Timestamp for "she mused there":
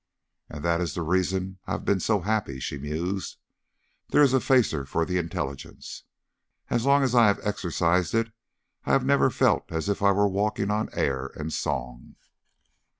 2.59-4.23